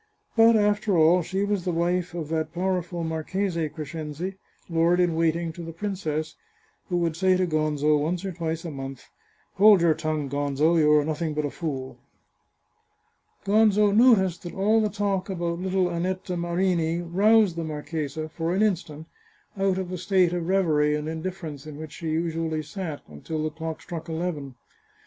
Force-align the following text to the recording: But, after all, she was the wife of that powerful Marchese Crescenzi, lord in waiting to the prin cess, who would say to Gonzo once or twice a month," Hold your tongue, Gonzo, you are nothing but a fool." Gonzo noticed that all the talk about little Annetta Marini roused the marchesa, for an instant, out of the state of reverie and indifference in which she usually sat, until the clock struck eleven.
But, 0.35 0.55
after 0.55 0.97
all, 0.97 1.21
she 1.21 1.43
was 1.43 1.63
the 1.63 1.71
wife 1.71 2.15
of 2.15 2.29
that 2.29 2.51
powerful 2.55 3.03
Marchese 3.03 3.69
Crescenzi, 3.69 4.33
lord 4.67 4.99
in 4.99 5.13
waiting 5.15 5.53
to 5.53 5.61
the 5.61 5.71
prin 5.73 5.95
cess, 5.95 6.33
who 6.89 6.97
would 6.97 7.15
say 7.15 7.37
to 7.37 7.45
Gonzo 7.45 7.99
once 8.01 8.25
or 8.25 8.31
twice 8.31 8.65
a 8.65 8.71
month," 8.71 9.03
Hold 9.59 9.81
your 9.81 9.93
tongue, 9.93 10.27
Gonzo, 10.27 10.75
you 10.79 10.91
are 10.93 11.05
nothing 11.05 11.35
but 11.35 11.45
a 11.45 11.51
fool." 11.51 11.99
Gonzo 13.45 13.91
noticed 13.95 14.41
that 14.41 14.55
all 14.55 14.81
the 14.81 14.89
talk 14.89 15.29
about 15.29 15.59
little 15.59 15.87
Annetta 15.91 16.35
Marini 16.35 16.99
roused 17.03 17.55
the 17.55 17.63
marchesa, 17.63 18.27
for 18.27 18.55
an 18.55 18.63
instant, 18.63 19.05
out 19.55 19.77
of 19.77 19.89
the 19.91 19.99
state 19.99 20.33
of 20.33 20.47
reverie 20.47 20.95
and 20.95 21.07
indifference 21.07 21.67
in 21.67 21.77
which 21.77 21.91
she 21.91 22.09
usually 22.09 22.63
sat, 22.63 23.01
until 23.07 23.43
the 23.43 23.51
clock 23.51 23.83
struck 23.83 24.09
eleven. 24.09 24.55